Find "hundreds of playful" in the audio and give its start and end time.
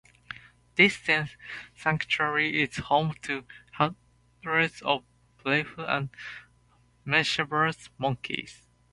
3.73-5.85